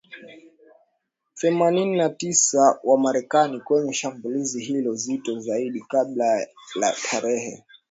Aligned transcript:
themanini 1.35 1.97
na 1.97 2.09
tisa 2.09 2.79
wa 2.83 2.97
Marekani 2.97 3.59
kwenye 3.61 3.93
shambulizi 3.93 4.63
hilo 4.63 4.93
zito 4.93 5.39
zaidi 5.39 5.81
kabla 5.89 6.25
ya 6.25 6.47
la 6.75 6.95
tarehe 7.11 7.63